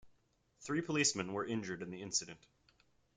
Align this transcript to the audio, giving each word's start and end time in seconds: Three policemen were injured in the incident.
Three 0.61 0.81
policemen 0.81 1.31
were 1.31 1.45
injured 1.45 1.83
in 1.83 1.91
the 1.91 2.01
incident. 2.01 2.39